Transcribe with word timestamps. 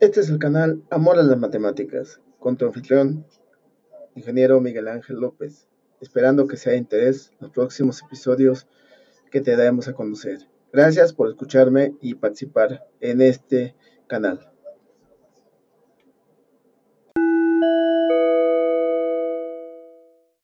Este 0.00 0.20
es 0.20 0.28
el 0.28 0.38
canal 0.38 0.82
Amor 0.90 1.18
a 1.18 1.22
las 1.22 1.38
Matemáticas, 1.38 2.20
con 2.40 2.56
tu 2.56 2.66
anfitrión, 2.66 3.24
ingeniero 4.16 4.60
Miguel 4.60 4.88
Ángel 4.88 5.16
López, 5.16 5.68
esperando 6.00 6.48
que 6.48 6.56
sea 6.56 6.72
de 6.72 6.78
interés 6.78 7.32
los 7.38 7.52
próximos 7.52 8.02
episodios 8.02 8.66
que 9.30 9.40
te 9.40 9.56
daremos 9.56 9.86
a 9.86 9.94
conocer. 9.94 10.48
Gracias 10.72 11.12
por 11.12 11.28
escucharme 11.28 11.94
y 12.00 12.14
participar 12.14 12.84
en 13.00 13.20
este 13.20 13.76
canal. 14.08 14.53